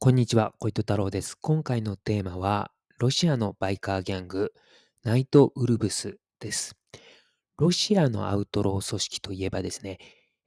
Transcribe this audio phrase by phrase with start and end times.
[0.00, 1.36] こんにちは、小糸太郎です。
[1.40, 4.52] 今回のテーマは、ロシアのバイカーギャング、
[5.02, 6.76] ナイトウルブスです。
[7.58, 9.98] ロシアのアウトロー組織といえばですね、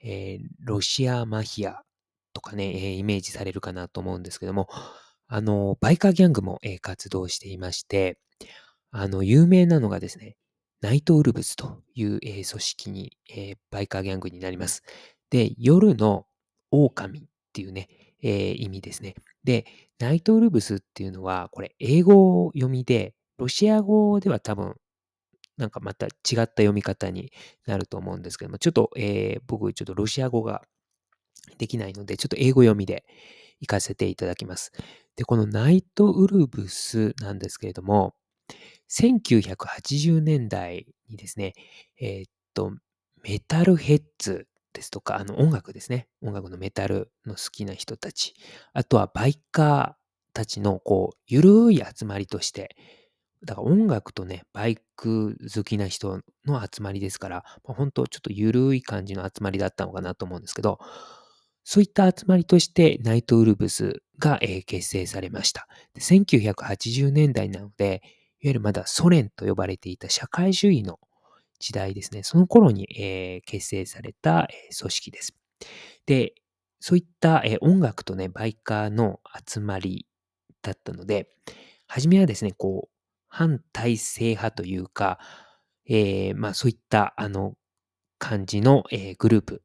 [0.01, 1.83] えー、ロシアマフィア
[2.31, 4.69] とかね、えー、イメージされるかなと思うんですけども、
[5.27, 8.19] あの、バイカーギャングも、えー、活動していまして、
[8.91, 10.37] あの、有名なのがですね、
[10.79, 14.81] ナイトウルブスという、えー、組織に、えー、バイカーギャングになります。
[15.29, 16.25] で、夜の
[16.71, 17.89] 狼っていうね、
[18.21, 19.15] えー、意味ですね。
[19.43, 19.65] で、
[19.99, 24.75] ナイトウルブスっていうのは、これ英語読みで、ロシア語では多分、
[25.57, 27.31] なんかまた違った読み方に
[27.65, 30.63] なると思うんですけども、ちょっと、えー、僕ちょっとロシア語が
[31.57, 33.05] できないので、ちょっと英語読みで
[33.59, 34.71] 行かせていただきます。
[35.15, 38.15] で、このナイトウルブスなんですけれども、
[38.89, 41.53] 1980年代にですね、
[41.99, 42.73] えー、っと、
[43.23, 46.07] メタルヘッズですとか、あの音楽ですね。
[46.21, 48.33] 音楽のメタルの好きな人たち。
[48.73, 52.75] あとはバイカーたちのこう、ゆるい集まりとして、
[53.45, 60.79] だから音楽とね、バイク好きな人の集まりですから、まあ、本当ちょっとゆるい感じの集まりだったのかなと思うんですけど、
[61.63, 65.67] そういった集まりとしてナイトウルブスが、えー、結成されました。
[65.99, 68.01] 1980年代なので、
[68.41, 70.99] いわゆるまだソ連と呼ばれていた社会主義の
[71.61, 72.23] 時代ですね。
[72.23, 75.35] その頃に、えー、結成された、えー、組織です。
[76.05, 76.33] で、
[76.79, 80.07] そういった、えー、音楽とね、バイカーの集まり
[80.61, 81.29] だったので、
[81.87, 82.95] 初めはですね、こう、
[83.27, 85.19] 反体制派というか、
[85.87, 87.55] えー、まあそういったあの
[88.17, 89.63] 感じの、えー、グループ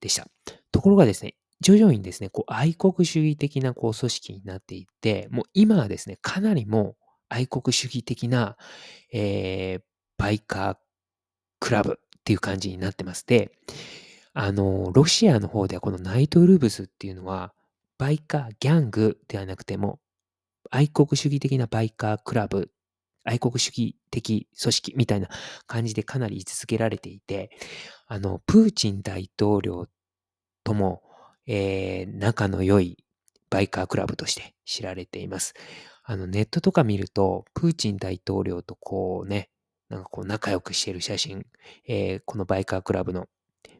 [0.00, 0.28] でした。
[0.70, 8.56] ところがですね、徐々にですね、こう愛国主義的なこう組織になっていって、もう今はですね、かなりもう愛国主義的な、
[9.12, 9.82] えー、
[10.18, 10.76] バイカー
[11.66, 13.26] クラブっていう感じになってます。
[13.26, 13.50] で、
[14.34, 17.52] あの、ロシアの方ではこのナイトウルブスっていうのは、
[17.98, 19.98] バイカーギャングではなくても、
[20.70, 22.70] 愛国主義的なバイカークラブ、
[23.24, 25.28] 愛国主義的組織みたいな
[25.66, 27.50] 感じでかなり位置づけられていて、
[28.06, 29.88] あの、プーチン大統領
[30.62, 31.02] とも、
[31.46, 33.04] えー、仲の良い
[33.50, 35.54] バイカークラブとして知られています。
[36.04, 39.50] あの、ネットとか見ると、プーチン大統領とこうね、
[39.88, 41.46] なんかこう仲良くしている写真、
[41.86, 43.28] えー、このバイカークラブの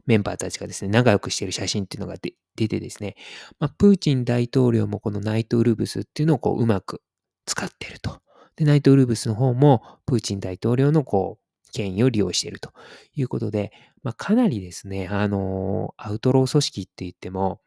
[0.06, 3.16] メンバーたちがですね、仲良くしている写真っていうのが出てですね、
[3.58, 7.02] まあ、プーチン大統領もこのナイトウルブスっていうのをこううまく
[7.44, 8.20] 使ってると。
[8.56, 12.72] で、ナイトウルブスの方もプーチン大統領のこう、権威を利用していると
[13.14, 17.60] いうことで、まあ、かなりですね、あの、アウトロー組織って言っても、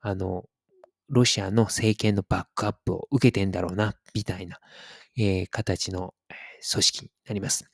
[0.00, 0.44] あの、
[1.08, 4.58] ロシアの政権のバックアップを受けてんだろうな、みたいな、
[5.16, 6.14] えー、形の
[6.72, 7.73] 組織になります。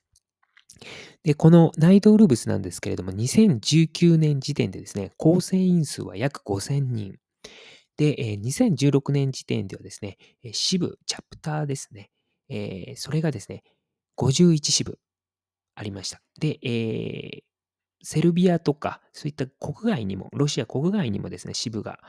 [1.23, 7.17] で、このナイトウルブスなんですけれども、2019年時点でですね、構成員数は約5000人。
[7.97, 10.17] で、2016年時点ではですね、
[10.53, 12.11] 支部、チャプターですね、
[12.49, 13.63] えー、それがですね、
[14.17, 14.99] 51支部
[15.75, 16.21] ありました。
[16.41, 17.43] で、えー、
[18.03, 22.01] セルビアとか、そういった国外にも、ロシア国外にもですね、支部が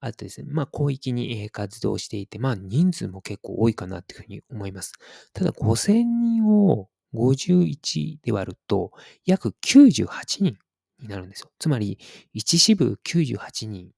[0.00, 4.92] あってですね、まあ、広域に活動していて、まあ、人数も結構多いかなっていうふうに思います。
[5.32, 8.92] ただ、5000人を51で割ると、
[9.24, 10.58] 約98人
[11.00, 11.50] になるんですよ。
[11.58, 11.98] つまり、
[12.34, 13.90] 1支部98人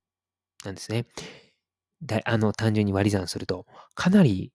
[0.65, 1.07] なんですね。
[2.25, 4.53] あの、単純に割り算すると、かなり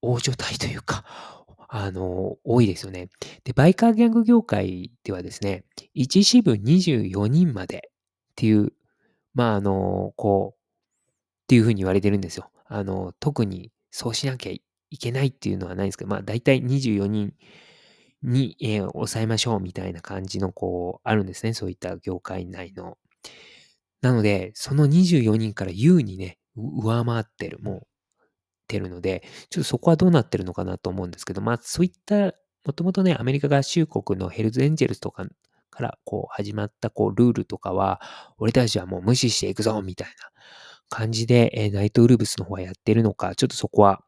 [0.00, 1.04] 大所帯というか、
[1.68, 3.08] あの、多いですよね。
[3.44, 5.64] で、バイカーギャング業界ではですね、
[5.94, 7.90] 1支部24人まで
[8.32, 8.72] っていう、
[9.32, 10.60] まあ、あの、こう、
[11.44, 12.50] っていうふうに言われてるんですよ。
[12.66, 14.62] あの、特にそうしなきゃい
[14.98, 17.34] けないっていうのはないんですけど、まあ、大体24人
[18.22, 21.54] に、えー、抑えましょうみたいな感じの、こう、あるんですね。
[21.54, 22.98] そういった業界内の。
[24.00, 27.86] なので、その24人から優にね、上回ってる、もう、
[28.68, 32.34] てるので、ちょっとそこはどうなってるのかなと思うんですけど、まあ、そういった、
[32.64, 35.26] もともとね、アメリカ合衆国のヘルズエンジェルスとか
[35.70, 38.00] からこう始まったこうルールとかは、
[38.38, 40.14] 俺たちはもう無視していくぞみたいな
[40.88, 44.04] 感じで、え、ナイトウルブスの方はやってるのか、ちょっとそこは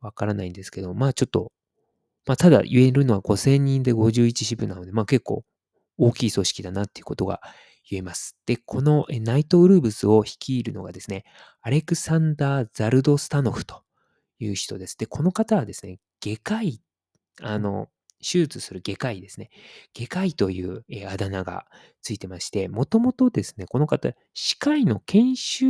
[0.00, 1.52] わからないんですけど、まあちょっと
[2.26, 5.44] まあ、ただ言えるのは5000人で51支部なので、まあ、結構
[5.98, 7.40] 大きい組織だなっていうことが
[7.88, 8.36] 言えます。
[8.46, 11.24] で、このナイトウルーブスを率いるのがですね、
[11.60, 13.82] アレクサンダー・ザルドスタノフと
[14.38, 14.96] いう人です。
[14.96, 16.80] で、この方はですね、外科医、
[17.40, 17.88] あの、
[18.22, 19.50] 手術する外科医ですね。
[19.94, 21.66] 外科医というあだ名が
[22.02, 25.66] ついてまして、もともとですね、この方、歯科医の研修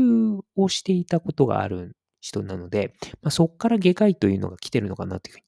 [0.55, 5.45] をしていたことがある人なので、まあ、そこから外科医というのが来てるのかなというふうに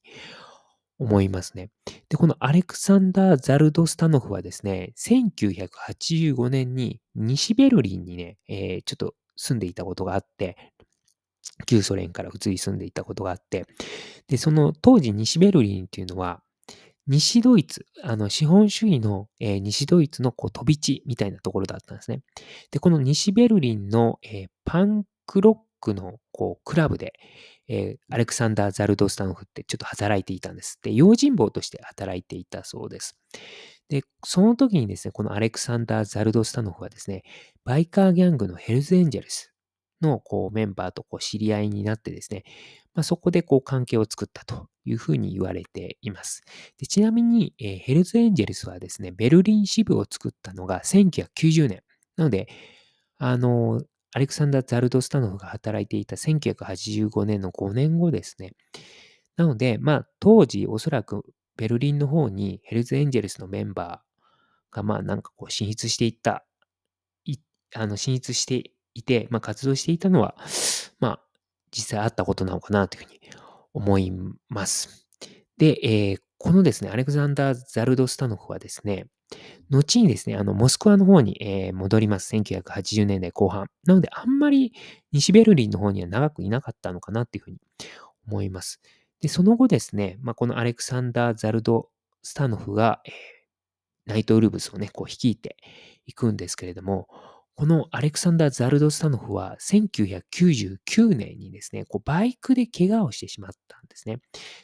[1.04, 1.70] 思いますね。
[2.08, 10.56] で、このアレクサンダー・ザルドスタノフはですね、1985年に西ベルリンにね、えー、ちょっと住んでいたことがあって、
[11.66, 13.66] 旧ソ連から移り住んでいたことがあって、
[14.28, 16.42] で、その当時西ベルリンっていうのは、
[17.06, 22.22] 西ドイツ、あの、資本主義の、えー、西ドイツのこう飛び地みたいなところだったんですね。
[22.70, 27.12] で、この西ベルリンの、えー、パンクロックのこうクラブで、
[27.68, 30.78] えー、アレクサンダー・ザルドスタノフってちょっと働いていたんです。
[30.82, 33.18] で、用心棒として働いていたそうです。
[33.90, 37.22] で、その時にですね、このアレクサンダー・ザルドスタノフはですね、
[37.64, 39.52] バイカーギャングのヘルズエンジェルス
[40.00, 42.44] のこうメンバーとこう知り合いになってですね、
[42.94, 46.42] まあ、そこでこう関係を作ったというふうに言われています。
[46.78, 51.82] でちなみに、えー、ヘルズエンジェルスはですね、ベルリン支部を作ったのが1990年。
[52.16, 52.48] なので、
[53.18, 53.82] あの、
[54.14, 58.52] アレクサンダー・ザルドスタノフが働いていた1985年の5年後ですね。
[59.36, 61.24] なので、まあ、当時おそらく
[61.56, 66.46] ベルリンの方にヘルズエンジェルスのメンバーが、まあ、なんかこう進出していった、
[67.74, 70.36] あの進出していて、まあ、活動していたのは、
[71.00, 71.20] まあ、
[71.72, 73.20] 実際あったことなのかなというふうに
[73.72, 74.12] 思い
[74.48, 75.08] ます。
[75.58, 79.06] で、えー、このですね、アレクザンダー・ザルドスタノフはですね、
[79.70, 82.34] 後にですね、あの、モスクワの方に、えー、戻ります。
[82.34, 83.66] 1980年代後半。
[83.84, 84.72] なので、あんまり
[85.12, 87.58] 西ベルリンの方には長くいなかったのかなっていうふうに
[88.26, 88.80] 思います。
[89.20, 91.88] で、その後ですね、まあ、このアレクサンダー・ザルド
[92.22, 93.12] スタノフが、えー、
[94.06, 95.56] ナイトウルブスをね、こう率いて
[96.06, 97.08] いくんですけれども、
[97.56, 104.18] このアレクサンダー・ザルドスタノフは1999年にですね、こうバイクで怪我をしてしまったんですね。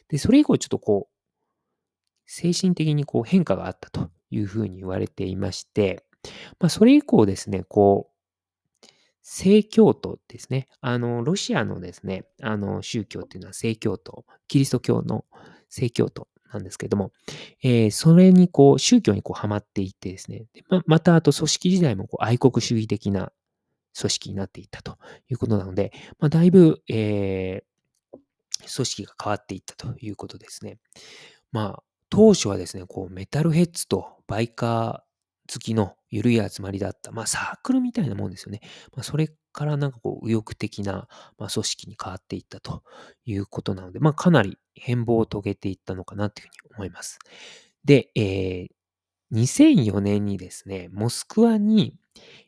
[0.08, 1.14] で、それ以降ちょっとこう、
[2.26, 6.04] 精神的にこう変化があったというふうに言われていまして、
[6.58, 8.86] まあ、それ以降ですね、こう、
[9.22, 10.66] 正教徒ですね。
[10.80, 15.24] あの、ロシアのですね、あの、宗教っていうのは正教徒、キリスト教の
[15.68, 17.12] 正教徒なんですけども、
[17.62, 23.32] えー、それにこう、宗教にこう、ハマっていってですね、ままた、あと組織時代もこう愛国主義的な
[23.98, 24.98] 組織になっていったと
[25.28, 30.78] いうことなので、まあ、だいぶ、えー、組織が変わっていったということですね。
[31.52, 38.60] まあ、当初はですね、こう、メタルヘッズとバイカー付きの緩い集まりだった、まあ、サークルみたいなもんですよね。
[38.94, 41.08] まあ、それからなんかこう、右翼的な、
[41.38, 42.82] まあ、組織に変わっていったと
[43.24, 47.18] いうことなので、まあ、かなり変貌を遂げていったのかなというふうに思います。
[47.84, 48.68] で、えー、
[49.32, 51.94] 2004年にですね、モスクワに、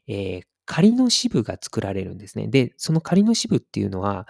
[0.08, 2.48] えー、仮の支部が作られるんですね。
[2.48, 4.26] で、その仮の支部っていうのは、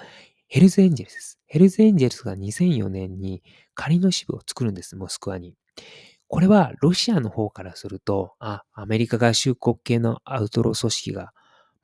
[0.53, 1.39] ヘルズエンジェルスです。
[1.47, 5.55] ヘルズエンジェルスが2004年に仮の支部を作るんです、モスクワに。
[6.29, 11.33] これはロシアの方からすると、あ、アメリカ合衆国系のアウトロー組織が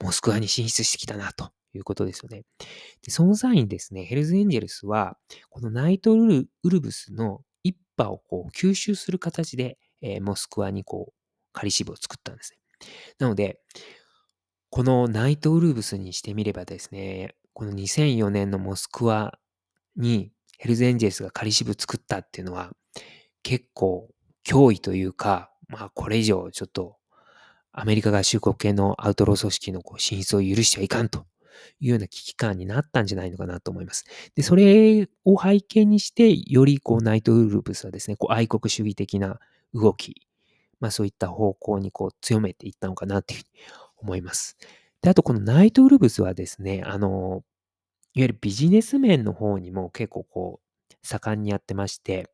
[0.05, 2.43] モスクワに進出してきたなということですよね。
[3.03, 5.17] でその際にですね、ヘルズエンジェルスは、
[5.49, 6.19] このナイトウ
[6.69, 11.13] ルブスの一派をこう吸収する形で、えー、モスクワにこう
[11.55, 12.59] 仮支部を作ったんですね。
[13.19, 13.61] なので、
[14.69, 19.37] このナイトウルブスにしてみればですね、この2004年のモスクワ
[19.97, 22.71] にヘルズエンジェルスが仮支部作ったっていうのは
[23.43, 24.09] 結構
[24.47, 26.99] 脅威というか、まあこれ以上ちょっと
[27.73, 31.27] アメリカ合衆国系のアウトロー組織のこう進出を許してはいかんと
[31.81, 34.05] いうような危機感になったんじゃないのかなと思います。
[34.37, 39.41] で、それを背景にして、よりこうナイトウルブスはですね、こう愛国主義的な
[39.75, 40.29] 動き、
[40.79, 43.49] まあそういった方向にこう強めていったのかなというふうに
[43.97, 44.57] 思います。
[45.03, 47.43] で、あとこのナイトウルブスはですね、あの、
[48.15, 52.31] いわゆるビジネス面の方にも結構こう盛んにやってまして、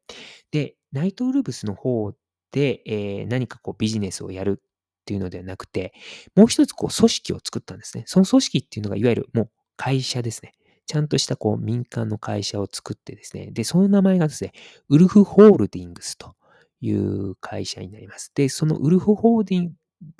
[0.51, 2.13] で、ナイトウルブスの方
[2.53, 4.65] で、えー、何かこうビジネスをやるっ
[5.05, 5.93] ていうのではなくて、
[6.35, 8.05] もう一つこう組織を作ったんですね。
[8.07, 10.53] その組織っていうのがいわゆるもう会社ですね。
[10.87, 13.51] ちゃんとしたこう民間の会社を作ってですね。
[13.51, 14.53] で、その名前がですね、
[14.89, 16.35] ウルフホールディングスと
[16.81, 18.33] いう会社になります。
[18.35, 19.73] で、そのウルフホールディング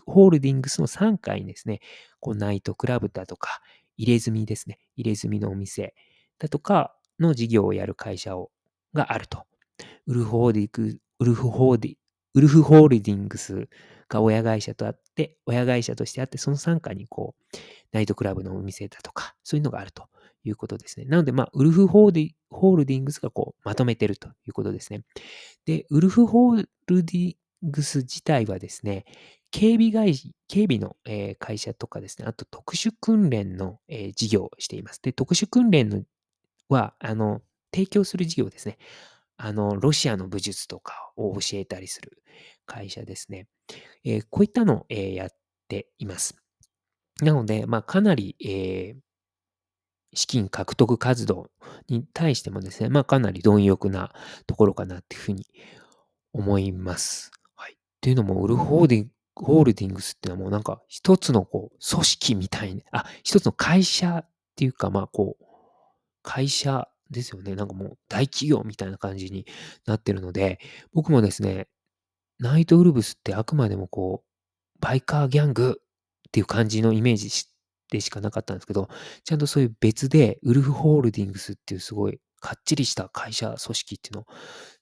[0.07, 1.81] ホールディングスの3階にですね、
[2.21, 3.61] こうナイトクラブだとか、
[3.97, 4.79] 入れ墨ですね。
[4.97, 5.95] 入れ墨のお店
[6.39, 8.51] だとかの事業をやる会社を
[8.93, 9.45] があると。
[10.07, 11.95] ウルフホールディングウルフホーディ
[12.35, 13.69] ウルフホールディングス
[14.09, 17.57] が親会社とあって、親会社としてあって、その傘下にこう、
[17.93, 20.09] ナイトクラブのお店だとか、そういうのがあると
[20.43, 21.07] いうことですね。
[21.07, 25.03] なので、まあ、ウルフホールディングスがこう、まとめてるということですね。
[25.65, 29.05] で、ウルフホールディングス自体はですね、
[29.55, 35.01] 警備会社、警備の、え、会社とかですね、あと特殊訓練の、え、事業をしています。
[35.01, 36.03] で、特殊訓練の
[36.69, 37.41] は、あの、
[37.73, 38.79] 提供する事業ですね。
[39.37, 42.25] あの、ロシアの武術とかを教えたりする
[42.67, 43.47] 会社ですね。
[44.03, 45.31] えー、こういったのを、えー、やっ
[45.69, 46.35] ています。
[47.23, 49.01] なので、まあ、かなり、えー、
[50.15, 51.49] 資金獲得活動
[51.87, 54.13] に対してもですね、まあ、かなり貪欲な
[54.49, 55.47] ところかなっていうふうに
[56.33, 57.31] 思います。
[57.55, 57.75] はい。
[57.75, 59.07] っていうのも、ウルフホーディ
[59.37, 65.45] ホールディングスっていうのはもうなんか一つのこう組織みたいな、あ、一つの会社っていうか、まあこう、
[66.23, 67.55] 会社ですよね。
[67.55, 69.47] なんかもう大企業みたいな感じに
[69.87, 70.61] なってるので、
[70.93, 71.69] 僕もですね、
[72.39, 77.31] ナイトウルブスってあくまでもこう、バイカーギャングっていう感じのイメージ
[77.91, 78.89] でしかなかったんですけど、
[79.25, 84.27] ちゃんとそういう別で、ウルフホールディングスっていうすごいかっちりした会社組織っていうのを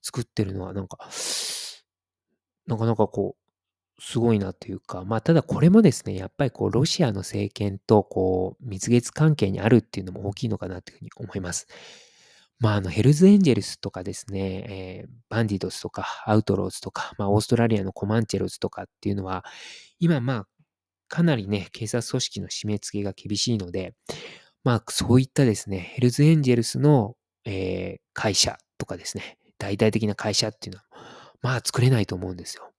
[0.01, 0.99] 作ってるのはなんか、
[2.67, 3.42] なかなかこう、
[4.05, 11.69] すごいなというか、まあ、ただこれもですね、やっぱりこう、ロシアの政権とこう、蜜月関係にあるっていうのも大きいのかなというふうに思います。
[12.59, 19.45] まあ、あの、ヘルズエンジェルスとかですね、えー、バンディドスとか、アウトローズとか、まあ、オーストラリアのコマンチェロズとかっていうのは、
[20.01, 20.47] 今、まあ、
[21.07, 23.95] かなりね、警察組織の締め付けが厳しいので、
[24.65, 30.85] まあ、そういったですね、ヘルズエンジェルスの、えー、会社とかですね、大々的な会社っていうのは、
[31.41, 32.73] まあ、作れないと思うんですよ。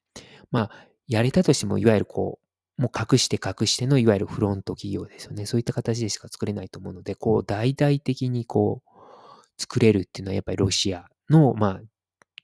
[0.51, 2.39] まあ、やれたとしても、いわゆるこ
[2.77, 5.45] う、もう隠して隠しての、いわゆるフロント企業ですよね。
[5.45, 8.93] そういった形でしか作れないと思うので、こう、大々的にこう、
[9.57, 11.81] 作れるっていうのは、やっぱりロシアの、まあ、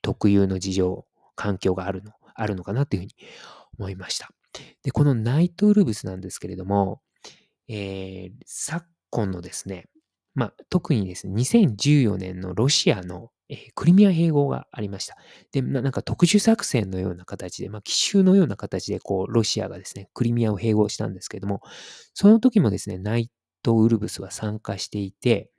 [0.02, 3.14] 特有の事情、環境があるの、あるのかなというふうに
[3.78, 4.30] 思いました。
[4.82, 7.00] で、このナイトウルブスなんですけれども、
[7.68, 9.86] えー、昨今のですね、
[10.34, 15.16] まあ、特にですね、2014年のロシアの、えー、クリミア併合がありました。
[15.50, 21.60] で、なんか特殊作戦のような形で、まあ、奇襲のような形で、こう、ロシアがですね、クリミアを併合したんですけども、
[22.14, 23.28] その時もですね、ナイ
[23.64, 25.50] トウルブスは参加していて、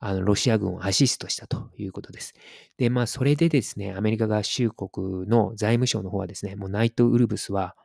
[0.00, 2.34] あの、ロシア軍をアシストしたということです。
[2.78, 7.76] で、まあ、それでですね、アメリカ合衆国の財務省の方はですね、もうナイトウルブスは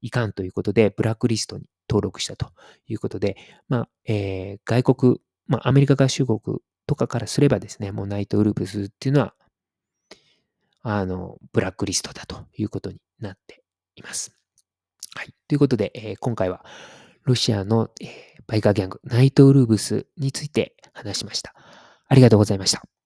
[0.00, 2.50] いかんということで、ブラックリストに登録したと
[2.86, 3.36] いうことで、
[3.68, 6.40] まあ、えー、外国、まあ、アメリカ合衆国
[6.86, 9.34] とかからすればですね、もうナイトウルブスっていうのは、
[10.82, 13.62] あの、ブラックリストだということになって
[13.96, 14.32] います。
[15.14, 15.34] はい。
[15.48, 16.64] ということで、えー、今回は、
[17.24, 18.08] ロシアの、えー、
[18.46, 21.54] バイカーギャング、ナイトウルブスについて話しました。
[22.08, 22.86] ありがとうございました。